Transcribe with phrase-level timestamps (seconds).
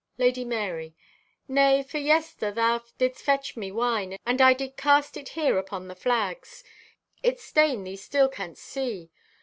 [0.17, 0.95] (Lady Marye)
[1.47, 5.87] "Nay, for yester thou didst fetch me wine, and I did cast it here upon
[5.89, 6.63] the flags.
[7.21, 9.11] Its stain thee still canst see.